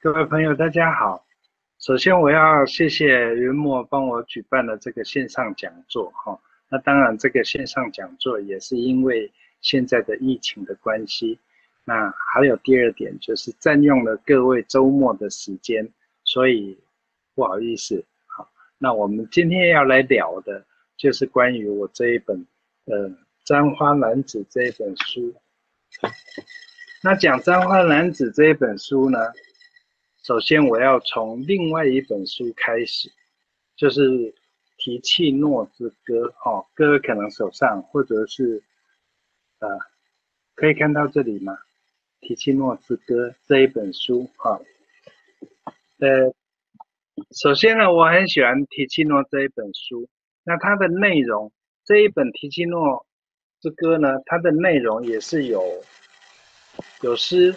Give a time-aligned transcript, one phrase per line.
[0.00, 1.26] 各位朋友，大家好。
[1.80, 6.38] 首先，我要谢谢云墨帮我举办了这个线上讲座，哈。
[6.68, 9.28] 那当然，这个线上讲座也是因为
[9.60, 11.36] 现在的疫情的关系。
[11.84, 15.88] 那还有第二点，就是占用了各位周末的时间，
[16.22, 16.78] 所以
[17.34, 18.04] 不好意思。
[18.28, 20.64] 好，那我们今天要来聊的，
[20.96, 22.46] 就是关于我这一本，
[22.84, 23.10] 呃，
[23.44, 25.34] 《簪花男子》这一本书。
[27.02, 29.18] 那讲《簪花男子》这一本书呢，
[30.28, 33.10] 首先我要从另外一本书开始，
[33.76, 34.10] 就是
[34.76, 38.62] 《提契诺之歌》哦，各位可能手上或者是，
[39.60, 39.66] 呃，
[40.54, 41.54] 可以看到这里吗？
[42.20, 44.60] 《提契诺之歌》这一本书哈，
[46.00, 46.30] 呃，
[47.30, 50.06] 首先呢，我很喜欢《提契诺》这一本书，
[50.44, 51.50] 那它的内容，
[51.86, 53.06] 这一本《提契诺
[53.62, 55.64] 之歌》呢，它的内容也是有。
[57.02, 57.54] 有诗，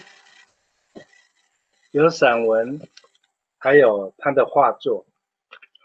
[1.91, 2.79] 有散文，
[3.57, 5.05] 还有他的画作。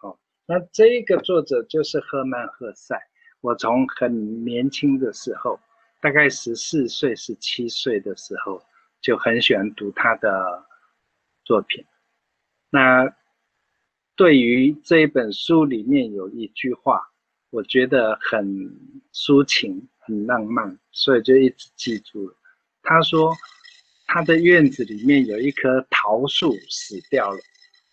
[0.01, 2.97] 好，那这个作者就是赫曼·赫塞。
[3.41, 5.59] 我从很年轻的时候，
[6.01, 8.63] 大概十四岁、十七岁的时候，
[9.01, 10.65] 就很喜欢读他的
[11.45, 11.85] 作品。
[12.70, 13.13] 那
[14.15, 17.11] 对于这一本书里面有一句话，
[17.51, 18.47] 我觉得很
[19.13, 22.37] 抒情、很浪漫，所以就一直记住了。
[22.83, 23.33] 他说，
[24.07, 27.39] 他的院子里面有一棵桃树死掉了，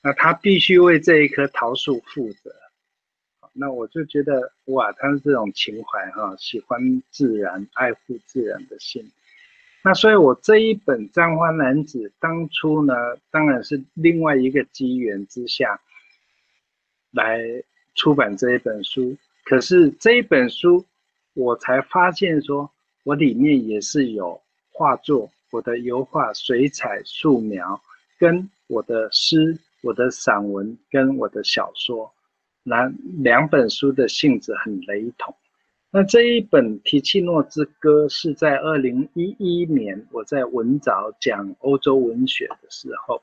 [0.01, 2.53] 那他必须为这一棵桃树负责。
[3.51, 9.11] 那我就觉得哇，他是这种情怀哈，喜欢自然、爱护自然的心。
[9.83, 12.93] 那所以，我这一本《簪花男子》当初呢，
[13.29, 15.79] 当然是另外一个机缘之下
[17.11, 17.41] 来
[17.95, 19.17] 出版这一本书。
[19.43, 20.85] 可是这一本书，
[21.33, 22.71] 我才发现说，
[23.03, 24.41] 我里面也是有。
[24.75, 27.79] 画作，我的油画、水彩、素描，
[28.17, 32.11] 跟我的诗、我的散文跟我的小说，
[32.63, 35.35] 那两本书的性质很雷同。
[35.91, 43.21] 那这一本《提契诺之歌》是在二零一一年我在文藻讲欧洲文学的时候，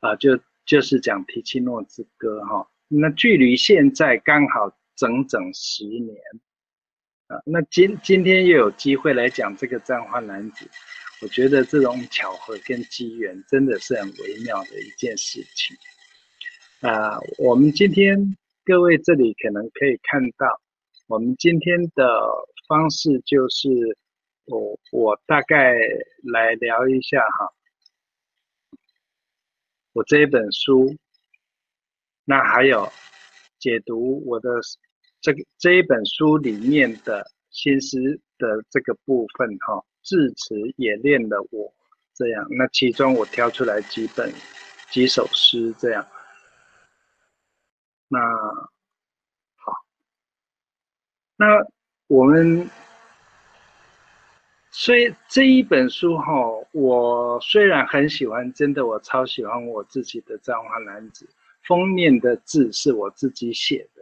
[0.00, 2.68] 啊，就就是讲《提契诺之歌》哈。
[2.88, 6.16] 那距离现在刚好整整十年。
[7.28, 10.66] 啊，那今今天又有机会来讲这个簪花男子，
[11.20, 15.76] 我觉得这种巧合跟机缘真的是很微妙的一件事情。
[16.80, 18.34] 啊，我们今天
[18.64, 20.58] 各位这里可能可以看到，
[21.06, 22.18] 我们今天的
[22.66, 23.68] 方式就是，
[24.46, 25.74] 我我大概
[26.32, 27.52] 来聊一下哈，
[29.92, 30.96] 我这一本书，
[32.24, 32.90] 那还有
[33.58, 34.48] 解读我的。
[35.20, 41.72] 这个这一本书里面的新诗的这个部分，哈，字词也练了我
[42.14, 42.46] 这样。
[42.50, 44.32] 那其中我挑出来几本
[44.90, 46.06] 几首诗这样。
[48.06, 48.20] 那
[49.56, 49.72] 好，
[51.36, 51.46] 那
[52.06, 52.70] 我们
[54.70, 56.24] 虽这一本书哈，
[56.72, 61.24] 我虽然很喜欢，真的我超喜欢我自己的《簪花男子》，
[61.66, 63.97] 封面的字是我自己写的。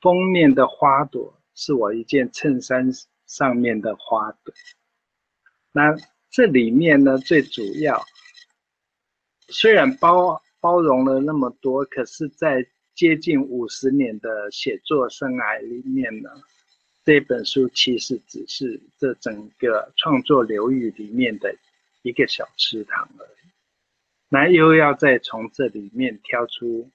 [0.00, 2.90] 封面的花朵是我一件衬衫
[3.26, 4.54] 上面的花朵。
[5.72, 5.94] 那
[6.30, 8.02] 这里面呢，最主要
[9.48, 16.30] 虽然包包容了那么多，可是，在接近五十年的写作生涯里面呢，
[17.04, 21.54] 这本书其实只是这整个创作流域里面的
[22.02, 23.50] 一个小池塘而已。
[24.28, 26.90] 那又要再从这里面挑出，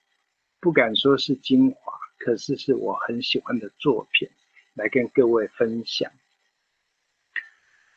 [0.59, 1.93] 不敢说是精华。
[2.17, 4.29] 可是是我很喜欢的作品，
[4.73, 6.11] 来跟各位分享。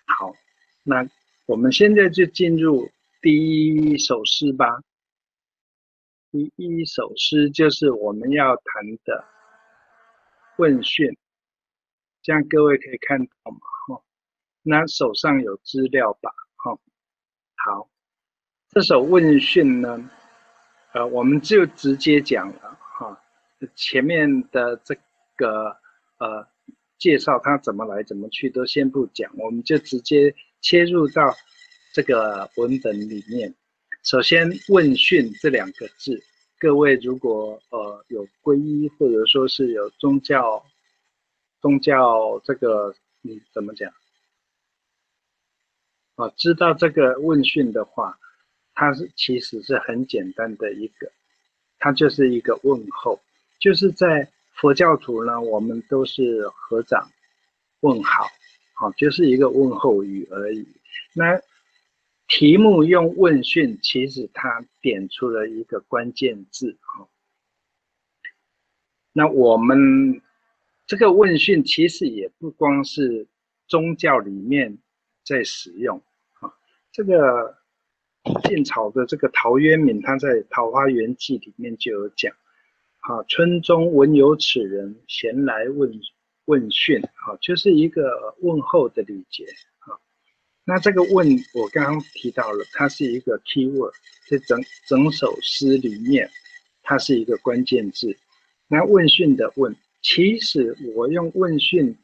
[0.06, 0.34] 好，
[0.82, 1.08] 那
[1.46, 2.90] 我们现在就进入
[3.22, 4.82] 第一首诗吧。
[6.30, 8.64] 第一首诗就是我们要谈
[9.04, 9.24] 的
[10.58, 11.16] 问讯，
[12.22, 13.58] 这样各位可以看到吗？
[13.86, 14.02] 哈，
[14.62, 16.30] 那手上有资料吧？
[16.56, 16.78] 哈，
[17.64, 17.88] 好，
[18.70, 20.10] 这首问讯呢，
[20.92, 22.78] 呃，我们就直接讲了。
[23.74, 24.94] 前面的这
[25.36, 25.76] 个
[26.18, 26.46] 呃
[26.98, 31.34] 介绍，他怎么来怎么去都先不讲，我们就直接切入到
[31.92, 33.54] 这个文本里面。
[34.04, 36.22] 首先“问讯”这两个字，
[36.58, 40.64] 各位如果呃有皈依或者说是有宗教
[41.60, 43.92] 宗教这个你怎么讲
[46.14, 46.28] 啊？
[46.36, 48.18] 知道这个问讯的话，
[48.72, 51.10] 它是其实是很简单的一个，
[51.78, 53.20] 它就是一个问候。
[53.58, 57.10] 就是在佛教徒呢，我们都是合掌
[57.80, 58.26] 问好，
[58.74, 60.66] 好，就是一个问候语而已。
[61.12, 61.40] 那
[62.28, 67.08] 题目用问讯，其实它点出了一个关键字哈。
[69.12, 70.20] 那我们
[70.86, 73.26] 这个问讯其实也不光是
[73.66, 74.78] 宗教里面
[75.24, 76.00] 在使用
[76.40, 76.52] 啊，
[76.92, 77.56] 这个
[78.44, 82.34] 晋朝的这个陶渊明他在《桃花源记》里面就有讲，
[83.08, 85.90] 啊，村中闻有此人，闲来问
[86.44, 89.46] 问讯，啊，就是一个问候的礼节
[89.78, 89.96] 啊。
[90.62, 93.94] 那这个问，我刚刚提到了，它是一个 key word，
[94.28, 96.28] 在整整首诗里面，
[96.82, 98.14] 它是一个关键字。
[98.66, 101.96] 那问讯的问，其实我用问讯，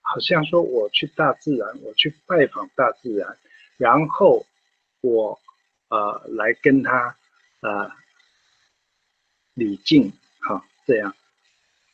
[0.00, 3.36] 好像说我去大自然，我去拜访大自然，
[3.76, 4.46] 然后
[5.02, 5.38] 我
[5.90, 7.14] 呃来跟他
[7.60, 7.90] 呃
[9.52, 10.10] 礼敬，
[10.90, 11.14] 这样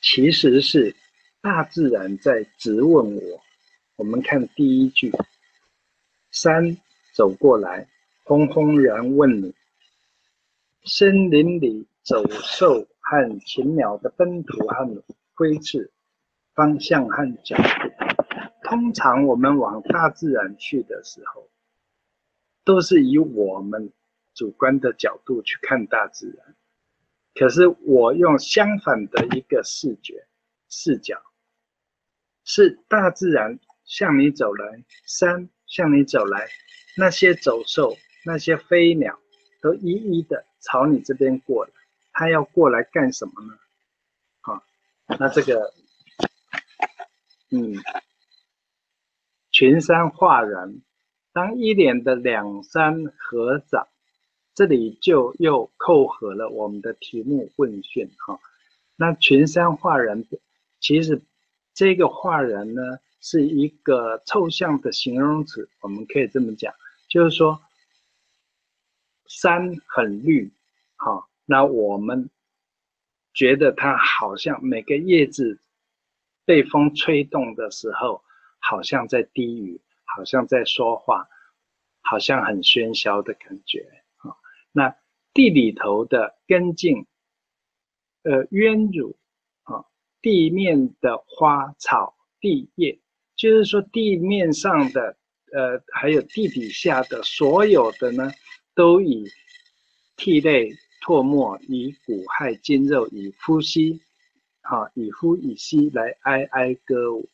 [0.01, 0.97] 其实是
[1.43, 3.43] 大自然在质问我。
[3.97, 5.13] 我们看第一句。
[6.31, 6.79] 山
[7.15, 7.87] 走过来，
[8.25, 9.55] 轰轰然问你：
[10.85, 15.05] 森林里走兽和禽鸟的奔突和
[15.35, 15.91] 挥斥
[16.55, 17.63] 方向和角度。
[18.63, 21.51] 通常我们往大自然去的时候，
[22.65, 23.93] 都是以我们
[24.33, 26.57] 主观的角度去看大自然。
[27.39, 30.27] 可是我用相反的一个视觉
[30.69, 31.23] 视角，
[32.45, 35.49] 是大自然向你走来，山。
[35.69, 36.47] 向你走来，
[36.97, 39.19] 那些走兽、那些飞鸟，
[39.61, 41.73] 都一一的朝你这边过来。
[42.13, 43.59] 它要过来干什么呢？
[44.43, 44.63] 啊，
[45.19, 45.75] 那这个，
[47.51, 47.75] 嗯，
[49.51, 50.81] 群山哗然，
[51.33, 53.89] 当一脸的两山合掌，
[54.57, 58.11] 这里就又扣合了我们的题目问讯。
[58.27, 58.41] 哈，
[58.97, 60.27] 那群山画人，
[60.81, 61.23] 其实
[61.73, 62.83] 这个画人呢？
[63.19, 66.73] 是一个抽象的形容词，我们可以这么讲，
[67.09, 67.61] 就是说
[69.27, 70.53] 山很绿，
[70.95, 72.31] 好，那我们
[73.35, 75.59] 觉得它好像每个叶子
[76.45, 78.23] 被风吹动的时候，
[78.61, 81.27] 好像在低语，好像在说话，
[82.03, 84.05] 好像很喧嚣的感觉。
[84.77, 84.95] 那
[85.33, 87.07] 地里头的根茎，
[88.25, 89.17] 呃，渊乳
[89.63, 89.87] 啊，
[90.21, 93.01] 地面的花草地叶。
[93.37, 95.17] 就是说，地面上的，
[95.51, 98.31] 呃，还有地底下的所有的呢，
[98.75, 99.25] 都以
[100.15, 100.71] 涕泪
[101.03, 104.03] 唾沫，以骨骸筋肉，以呼吸，
[104.61, 107.31] 啊，以呼以吸来哀哀歌舞。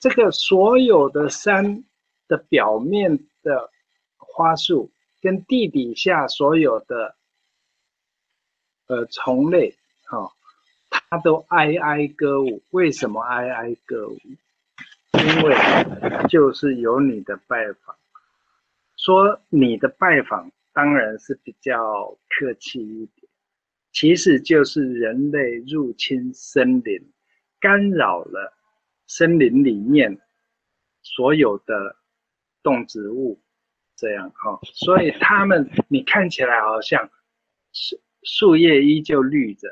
[0.00, 1.84] 这个所有的山
[2.26, 3.70] 的表面的
[4.16, 4.90] 花树，
[5.24, 7.16] 跟地底下所有的，
[8.88, 9.74] 呃，虫类，
[10.04, 10.30] 哈，
[10.90, 12.62] 它都哀哀歌舞。
[12.72, 14.18] 为什么哀哀歌舞？
[15.14, 15.56] 因为
[16.28, 17.96] 就是有你的拜访，
[18.96, 23.26] 说你的拜访当然是比较客气一点，
[23.92, 27.00] 其实就是人类入侵森林，
[27.58, 28.52] 干扰了
[29.06, 30.20] 森林里面
[31.00, 31.96] 所有的
[32.62, 33.40] 动植物，
[34.04, 37.08] 这样哈，所以他们你看起来好像
[37.72, 39.68] 树树叶依旧绿着，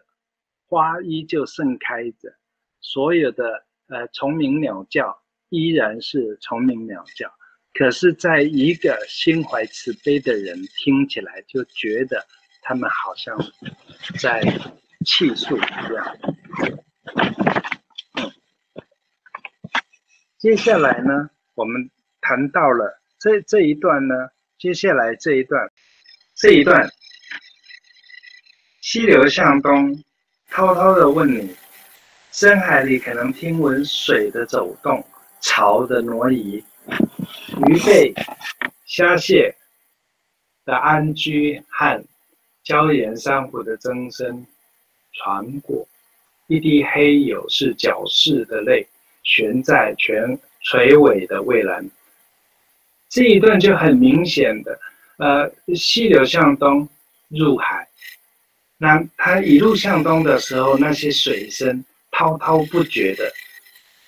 [0.67, 2.35] 花依旧盛开着，
[2.81, 5.21] 所有的呃虫鸣鸟叫。
[5.55, 7.31] 依然是虫鸣鸟叫，
[7.75, 12.27] 可是，在一个心怀慈悲的人听起来，就觉得
[12.63, 13.39] 他们好像
[14.19, 14.41] 在
[15.05, 16.17] 气诉一样。
[20.39, 21.91] 接下来呢，我们
[22.23, 24.15] 谈到了这这一段呢，
[24.59, 25.71] 接下来这一段，
[26.35, 26.91] 这一段，
[28.81, 30.03] 溪流向东，
[30.51, 31.55] 滔滔的问你，
[32.33, 35.01] 深海里可能听闻水的走动。
[35.41, 36.65] 潮的挪移，
[37.67, 38.15] 鱼贝、
[38.87, 39.53] 虾蟹
[40.65, 42.05] 的安居和
[42.65, 44.47] 礁岩珊瑚的增生，
[45.15, 45.87] 船过，
[46.47, 48.87] 一滴黑黝是角似的泪
[49.25, 51.85] 悬在全垂尾的蔚蓝。
[53.13, 54.81] 这一段就很明显的，
[55.19, 56.89] 呃，溪流向东
[57.29, 57.87] 入海，
[58.79, 63.31] 那它一路向东的时候，那些水声滔滔不绝的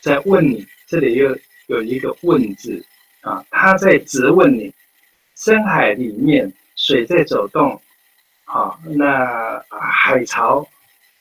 [0.00, 0.66] 在问你。
[0.87, 2.82] 这里又有一个问字
[3.20, 4.73] 啊，他在质问你：
[5.37, 7.78] 深海里面水在走动，
[8.44, 10.66] 啊，那海潮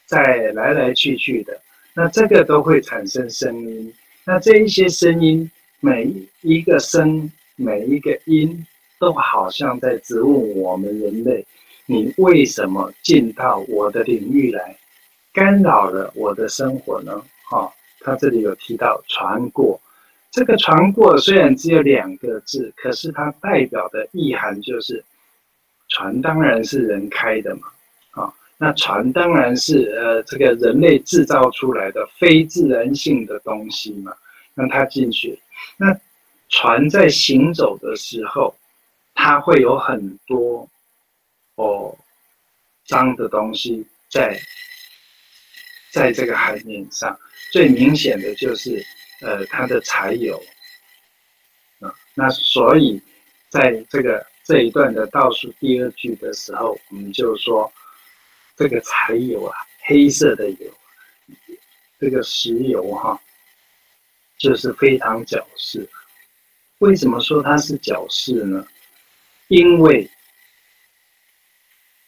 [0.06, 1.60] 在来来去去的，
[1.94, 3.94] 那这个都会产生声音。
[4.24, 5.50] 那这一些声音，
[5.82, 8.66] 每一个声，每一个音，
[9.00, 11.46] 都好像在质问我们人类：
[11.86, 14.76] 你为什么进到我的领域来，
[15.34, 17.22] 干扰了我的生活呢？
[17.50, 17.74] 哈。
[18.06, 19.80] 他这里有提到船过，
[20.30, 25.02] 这个船过虽然只有两个字，可是它代表的意涵就是，
[25.88, 27.62] 船当然是人开的嘛，
[28.12, 34.14] 啊，那船当然是呃这个人类制造出来的非自然性的东西嘛，
[34.54, 35.40] 让它进去。
[35.78, 35.98] 那
[36.54, 38.56] 船在行走的时候，
[39.16, 40.70] 它会有很多
[41.56, 41.98] 哦
[42.86, 44.40] 脏的东西在
[45.92, 47.20] 在这个海面上，
[47.52, 48.86] 最明显的就是。
[49.22, 50.38] 呃，它的柴油
[51.80, 53.02] 啊，那所以
[53.48, 57.72] 在这个这一段的倒数第二句的时候，我们就说
[58.58, 59.56] 这个柴油啊，
[59.86, 60.70] 黑色的油，
[62.02, 63.18] 这个石油哈，
[64.38, 65.88] 就是非常矫饰。
[66.84, 68.68] 为什么说它是矫饰呢？
[69.48, 70.10] 因为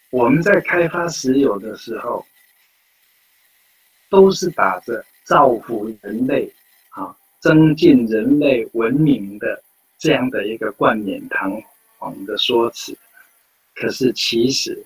[0.10, 2.26] 我们在开发石油的时候，
[4.10, 6.52] 都是打着造福人类。
[6.90, 9.64] 啊增进人类文明的
[10.00, 11.62] 这样的一个冠冕堂
[11.98, 12.98] 皇的说辞，
[13.76, 14.84] 可是其实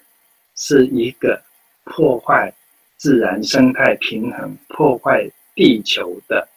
[0.55, 1.41] 是一个
[1.85, 2.53] 破坏
[2.97, 6.47] 自然生态平衡、破坏地球的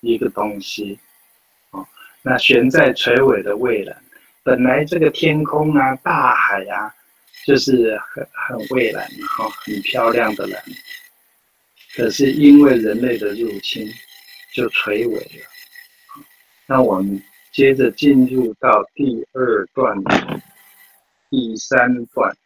[0.00, 0.98] 一个东西。
[2.22, 3.96] 那悬在垂尾的蔚蓝，
[4.42, 6.92] 本来这个天空啊、大海啊，
[7.46, 10.62] 就是很很蔚蓝，哈，很漂亮的蓝。
[11.94, 13.88] 可是因为人类的入侵，
[14.52, 16.22] 就垂尾了。
[16.66, 17.22] 那我们
[17.52, 19.96] 接着进入到第二段、
[21.30, 22.36] 第三段。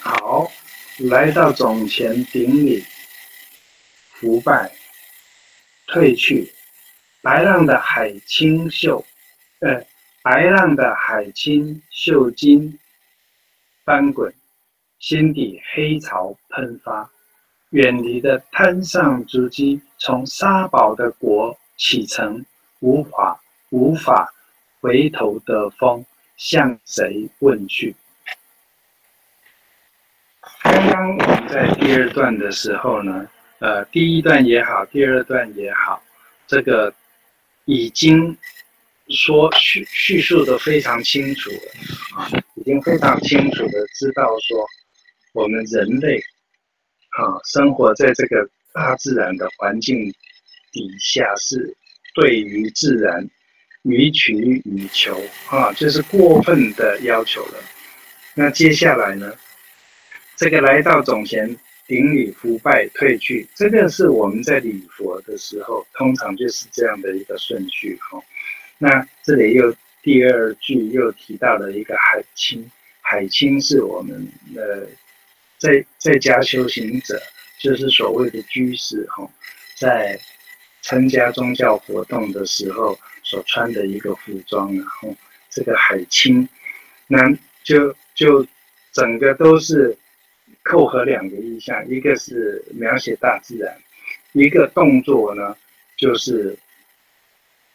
[0.00, 0.50] 好，
[0.98, 2.84] 来到总前顶礼，
[4.18, 4.70] 腐败
[5.86, 6.52] 褪去，
[7.22, 9.04] 白浪的海青秀，
[9.60, 9.86] 呃，
[10.22, 12.78] 白浪的海青秀金。
[13.84, 14.30] 翻滚，
[14.98, 17.10] 心底黑潮喷发，
[17.70, 22.44] 远离的滩上足迹，从沙堡的国启程，
[22.80, 24.30] 无法无法
[24.82, 26.04] 回头的风，
[26.36, 27.96] 向谁问去？
[30.62, 33.26] 刚刚我们在第二段的时候呢，
[33.60, 36.02] 呃，第一段也好，第二段也好，
[36.46, 36.92] 这个
[37.64, 38.36] 已经。
[39.10, 41.56] 说叙叙述的非常清楚了
[42.14, 44.62] 啊，已经非常清楚的知道说，
[45.32, 46.18] 我们人类
[47.16, 50.12] 啊，生活在这个大自然的环境
[50.72, 51.74] 底下，是
[52.14, 53.26] 对于自然
[53.84, 54.34] 予取
[54.66, 57.54] 予求啊，就是过分的要求了。
[58.34, 59.32] 那接下来呢，
[60.36, 61.48] 这个来到总前
[61.88, 68.22] 顶礼腐败退去，这个是我们在礼佛的时候，通常就是这样的一个顺序哈。
[68.76, 74.86] 那这里又第二句又提到了一个海清，海清是我们呃
[75.56, 77.18] 在在家修行者，
[77.58, 79.26] 就是所谓的居士哈，
[79.74, 80.20] 在
[80.82, 85.16] 参加宗教活动的时候所穿的一个服装，然后
[85.48, 86.46] 这个海清，
[87.06, 87.18] 那
[87.64, 88.46] 就就
[88.92, 89.96] 整个都是
[90.68, 93.74] 扣合两个意象，一个是描写大自然，
[94.32, 95.56] 一个动作呢
[95.96, 96.56] 就是。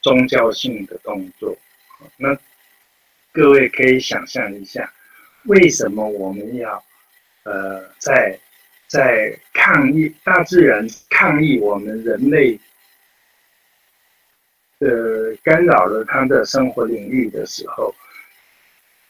[0.04, 1.58] 宗教性的动作，
[2.18, 2.38] 那
[3.32, 4.92] 各位可以想象一下，
[5.46, 6.84] 为什么我们要
[7.44, 8.38] 呃在
[8.86, 12.60] 在抗议大自然抗议我们人类
[14.80, 17.96] 呃干扰了他的生活领域的时候，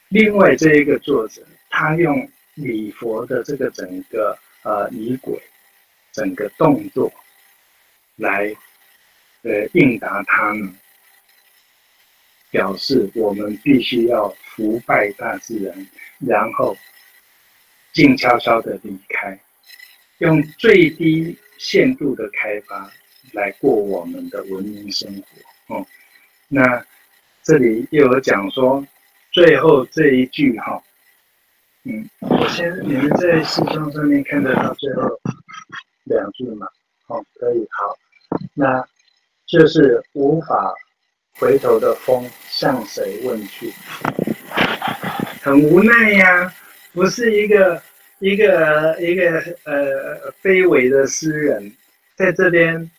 [0.09, 5.41] 另外这一个作者他用礼佛的这个整个呃仪轨
[6.11, 7.11] 整个动作
[8.15, 8.53] 来
[9.41, 10.73] 呃应答他呢？
[12.51, 15.87] 表示我们必须要腐败大自然，
[16.19, 16.77] 然后
[17.93, 19.39] 静悄悄的离开，
[20.19, 22.91] 用最低限度的开发
[23.31, 25.11] 来过我们的文明生
[25.67, 25.75] 活。
[25.75, 25.87] 哦，
[26.47, 26.85] 那
[27.41, 28.85] 这里又有讲说，
[29.31, 30.79] 最后这一句哈，
[31.85, 35.01] 嗯，我先你们在视窗上面看得到最后
[36.05, 36.67] 两句嘛？
[37.07, 37.95] 哦，可以，好，
[38.53, 38.85] 那
[39.47, 40.73] 就是无法。
[41.39, 43.73] 回头的风向谁问去？
[45.41, 46.53] 很无奈呀，
[46.93, 47.81] 不是一个
[48.19, 51.73] 一个一个呃卑微的诗人，
[52.15, 52.89] 在这边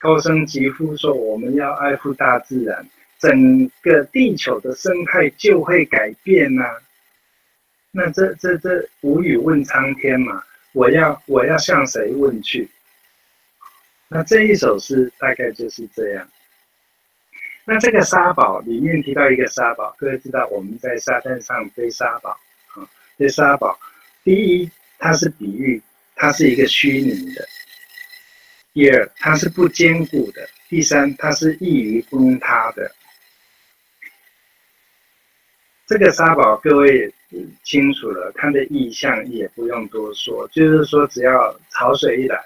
[0.00, 2.88] 高声疾呼说：“我们要爱护大自然，
[3.20, 6.64] 整个地球的生态就会改变呐。”
[7.92, 10.42] 那这这这无语问苍天嘛？
[10.72, 12.66] 我要我要向谁问去？
[14.08, 16.26] 那这一首诗大概就是这样。
[17.64, 22.30] 那这个沙堡里面提到一个沙堡，各位知道我们在沙滩上堆沙堡
[22.74, 23.78] 啊，堆沙堡。
[24.24, 25.80] 第一，它是比喻
[26.16, 27.44] 它是一个虚拟的；
[28.72, 32.90] 第二，它是不坚固的；第三，它是易于崩塌的。
[35.86, 37.12] 这个沙堡各位
[37.62, 42.42] 清楚了，它的意象也不用多说，就是说只要潮水一来，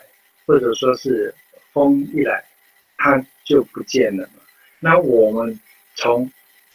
[0.46, 1.34] 或者说是
[1.72, 2.44] 风一来，
[2.96, 4.42] 它就不见了嘛。
[4.78, 5.58] 那我们
[5.94, 6.30] 从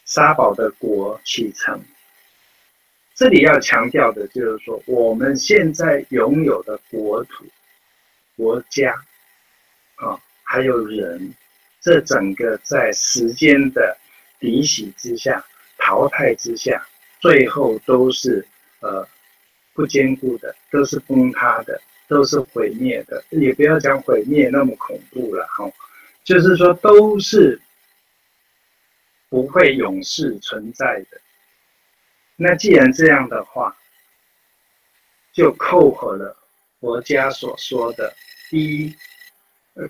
[0.05, 1.79] 沙堡的国启程，
[3.15, 7.45] 这里要强调的就是说，我们现在拥有的国土、
[8.35, 8.93] 国家
[9.95, 11.33] 啊，还有人，
[11.79, 13.97] 这整个在时间的
[14.39, 15.43] 底洗之下。
[15.83, 16.79] 淘汰之下，
[17.21, 18.45] 最后都是
[18.81, 19.07] 呃
[19.73, 23.23] 不坚固的，都是崩塌的，都是毁灭的。
[23.29, 25.71] 也不要讲毁灭那么恐怖了哈，
[26.25, 27.61] 就是说都是
[29.29, 31.21] 不会永世存在的。
[32.35, 33.73] 那既然这样的话，
[35.31, 36.35] 就扣合了
[36.79, 38.13] 佛家所说的：
[38.49, 38.95] 第一，
[39.75, 39.87] 呃，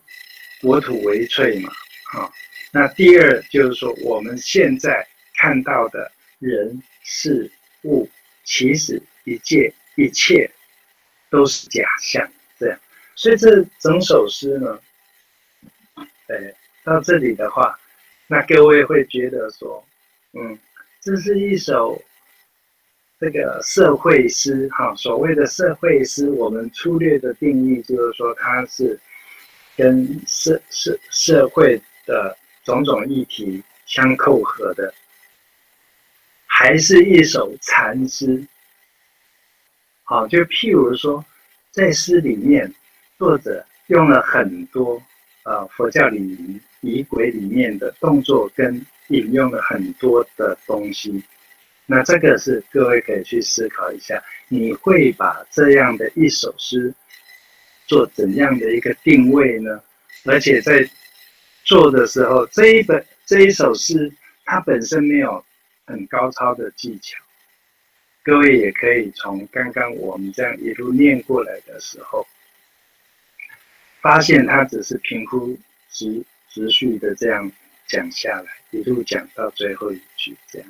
[0.61, 1.71] 国土为脆嘛，
[2.13, 2.29] 啊，
[2.71, 5.07] 那第二就是说我们现在。
[5.33, 7.49] 看到的人事
[7.83, 8.07] 物，
[8.43, 10.49] 其实一切一切
[11.29, 12.27] 都是假象，
[12.59, 12.79] 这样。
[13.15, 14.79] 所以这整首诗呢，
[16.27, 16.35] 呃，
[16.83, 17.79] 到这里的话，
[18.27, 19.85] 那各位会觉得说，
[20.33, 20.57] 嗯，
[21.01, 22.01] 这是一首
[23.19, 28.99] 这个社会诗，哈，所谓的社会诗，我们粗略的定义就是说，它是
[29.75, 34.93] 跟社社社会的种种议题相扣合的。
[36.63, 38.45] 还是一首禅诗，
[40.03, 41.25] 好，就譬如说，
[41.71, 42.71] 在诗里面，
[43.17, 45.01] 作者用了很多
[45.41, 51.23] 呃佛教礼仪仪轨里面的动作，跟引用了很多的东西。
[51.87, 56.93] 那这个是各位可以去思考一下，你会把这样的一首诗
[57.87, 59.81] 做怎样的一个定位呢？
[60.25, 60.87] 而且在
[61.63, 64.13] 做的时候，这一本这一首诗
[64.45, 65.43] 它本身没有。
[65.91, 67.21] 很高超的技巧，
[68.23, 72.25] 各位也可以从刚刚我们这样一路念过来的时候，
[74.01, 75.57] 发现他只是平铺
[75.89, 77.51] 直直叙的这样
[77.87, 80.67] 讲下来，一路讲到最后一句这样。